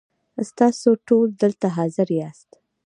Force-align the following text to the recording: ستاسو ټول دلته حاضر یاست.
ستاسو 0.49 0.89
ټول 1.07 1.27
دلته 1.41 1.67
حاضر 1.77 2.07
یاست. 2.19 2.49